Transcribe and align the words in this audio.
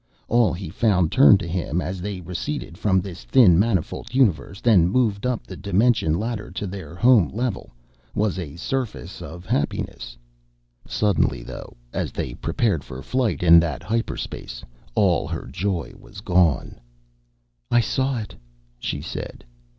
All 0.27 0.51
he 0.51 0.67
found 0.69 1.11
turned 1.11 1.39
to 1.41 1.47
him 1.47 1.79
as 1.79 2.01
they 2.01 2.21
receded 2.21 2.75
from 2.75 3.01
this 3.01 3.23
thin 3.23 3.59
manifold 3.59 4.15
universe, 4.15 4.59
then 4.59 4.89
moved 4.89 5.27
up 5.27 5.45
the 5.45 5.55
dimension 5.55 6.17
ladder 6.19 6.49
to 6.49 6.65
their 6.65 6.95
home 6.95 7.27
level 7.29 7.69
was 8.15 8.39
a 8.39 8.55
surface 8.55 9.21
of 9.21 9.45
happiness. 9.45 10.17
Suddenly, 10.87 11.43
though, 11.43 11.77
as 11.93 12.11
they 12.11 12.33
prepared 12.33 12.83
for 12.83 13.03
flight 13.03 13.43
in 13.43 13.59
that 13.59 13.83
hyperspace 13.83 14.63
all 14.95 15.27
her 15.27 15.45
joy 15.45 15.93
was 15.99 16.21
gone. 16.21 16.79
"I 17.69 17.81
saw 17.81 18.17
it," 18.17 18.33
she 18.79 19.01
said. 19.03 19.45